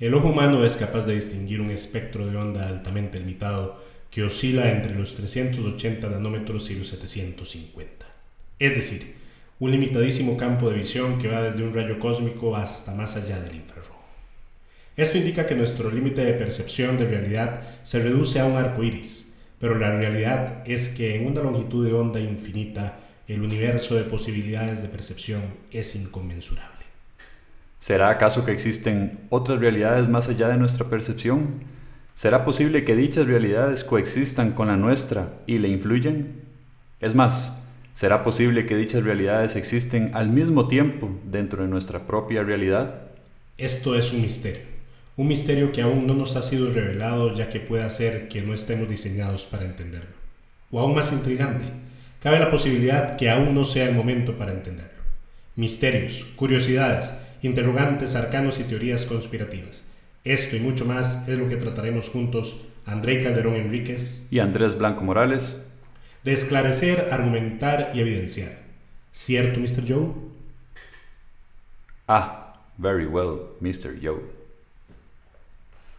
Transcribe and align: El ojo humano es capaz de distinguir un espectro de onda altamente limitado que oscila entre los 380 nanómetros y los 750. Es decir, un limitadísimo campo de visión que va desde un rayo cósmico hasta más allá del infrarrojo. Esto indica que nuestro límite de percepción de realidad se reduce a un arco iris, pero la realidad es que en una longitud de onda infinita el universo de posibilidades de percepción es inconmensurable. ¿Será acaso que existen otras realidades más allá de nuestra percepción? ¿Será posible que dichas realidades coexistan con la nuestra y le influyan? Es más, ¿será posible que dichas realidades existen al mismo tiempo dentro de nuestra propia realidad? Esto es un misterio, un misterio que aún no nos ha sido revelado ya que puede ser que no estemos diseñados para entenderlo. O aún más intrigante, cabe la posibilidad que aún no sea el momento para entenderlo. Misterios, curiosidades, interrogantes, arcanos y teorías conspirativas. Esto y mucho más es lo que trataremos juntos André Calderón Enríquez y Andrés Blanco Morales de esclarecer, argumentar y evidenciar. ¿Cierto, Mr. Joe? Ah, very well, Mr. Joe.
El 0.00 0.14
ojo 0.14 0.28
humano 0.28 0.64
es 0.64 0.76
capaz 0.76 1.06
de 1.06 1.16
distinguir 1.16 1.60
un 1.60 1.72
espectro 1.72 2.24
de 2.24 2.36
onda 2.36 2.68
altamente 2.68 3.18
limitado 3.18 3.82
que 4.12 4.22
oscila 4.22 4.70
entre 4.70 4.94
los 4.94 5.16
380 5.16 6.08
nanómetros 6.08 6.70
y 6.70 6.76
los 6.76 6.86
750. 6.86 8.06
Es 8.60 8.74
decir, 8.76 9.16
un 9.58 9.72
limitadísimo 9.72 10.36
campo 10.36 10.70
de 10.70 10.76
visión 10.76 11.18
que 11.18 11.26
va 11.26 11.42
desde 11.42 11.64
un 11.64 11.74
rayo 11.74 11.98
cósmico 11.98 12.54
hasta 12.54 12.94
más 12.94 13.16
allá 13.16 13.40
del 13.40 13.56
infrarrojo. 13.56 14.04
Esto 14.96 15.18
indica 15.18 15.46
que 15.46 15.56
nuestro 15.56 15.90
límite 15.90 16.24
de 16.24 16.34
percepción 16.34 16.96
de 16.96 17.04
realidad 17.04 17.62
se 17.82 18.00
reduce 18.00 18.38
a 18.38 18.44
un 18.44 18.56
arco 18.56 18.84
iris, 18.84 19.40
pero 19.58 19.76
la 19.76 19.96
realidad 19.96 20.62
es 20.64 20.90
que 20.90 21.16
en 21.16 21.26
una 21.26 21.42
longitud 21.42 21.84
de 21.84 21.92
onda 21.92 22.20
infinita 22.20 23.00
el 23.26 23.42
universo 23.42 23.96
de 23.96 24.04
posibilidades 24.04 24.80
de 24.80 24.88
percepción 24.88 25.42
es 25.72 25.96
inconmensurable. 25.96 26.87
¿Será 27.88 28.10
acaso 28.10 28.44
que 28.44 28.52
existen 28.52 29.18
otras 29.30 29.60
realidades 29.60 30.10
más 30.10 30.28
allá 30.28 30.48
de 30.48 30.58
nuestra 30.58 30.90
percepción? 30.90 31.64
¿Será 32.14 32.44
posible 32.44 32.84
que 32.84 32.94
dichas 32.94 33.26
realidades 33.26 33.82
coexistan 33.82 34.52
con 34.52 34.68
la 34.68 34.76
nuestra 34.76 35.32
y 35.46 35.56
le 35.56 35.68
influyan? 35.68 36.32
Es 37.00 37.14
más, 37.14 37.66
¿será 37.94 38.24
posible 38.24 38.66
que 38.66 38.76
dichas 38.76 39.04
realidades 39.04 39.56
existen 39.56 40.10
al 40.12 40.28
mismo 40.28 40.68
tiempo 40.68 41.08
dentro 41.24 41.62
de 41.62 41.70
nuestra 41.70 42.06
propia 42.06 42.42
realidad? 42.42 43.04
Esto 43.56 43.94
es 43.94 44.12
un 44.12 44.20
misterio, 44.20 44.66
un 45.16 45.28
misterio 45.28 45.72
que 45.72 45.80
aún 45.80 46.06
no 46.06 46.12
nos 46.12 46.36
ha 46.36 46.42
sido 46.42 46.70
revelado 46.70 47.32
ya 47.32 47.48
que 47.48 47.58
puede 47.58 47.88
ser 47.88 48.28
que 48.28 48.42
no 48.42 48.52
estemos 48.52 48.86
diseñados 48.86 49.46
para 49.46 49.64
entenderlo. 49.64 50.14
O 50.70 50.78
aún 50.78 50.94
más 50.94 51.10
intrigante, 51.10 51.64
cabe 52.22 52.38
la 52.38 52.50
posibilidad 52.50 53.16
que 53.16 53.30
aún 53.30 53.54
no 53.54 53.64
sea 53.64 53.88
el 53.88 53.94
momento 53.94 54.36
para 54.36 54.52
entenderlo. 54.52 54.92
Misterios, 55.56 56.26
curiosidades, 56.36 57.14
interrogantes, 57.42 58.14
arcanos 58.14 58.60
y 58.60 58.64
teorías 58.64 59.04
conspirativas. 59.04 59.84
Esto 60.24 60.56
y 60.56 60.60
mucho 60.60 60.84
más 60.84 61.28
es 61.28 61.38
lo 61.38 61.48
que 61.48 61.56
trataremos 61.56 62.08
juntos 62.08 62.66
André 62.84 63.22
Calderón 63.22 63.54
Enríquez 63.54 64.26
y 64.30 64.38
Andrés 64.38 64.76
Blanco 64.76 65.04
Morales 65.04 65.56
de 66.24 66.32
esclarecer, 66.32 67.08
argumentar 67.12 67.92
y 67.94 68.00
evidenciar. 68.00 68.52
¿Cierto, 69.12 69.60
Mr. 69.60 69.84
Joe? 69.88 70.14
Ah, 72.06 72.60
very 72.76 73.06
well, 73.06 73.40
Mr. 73.60 73.98
Joe. 74.02 74.22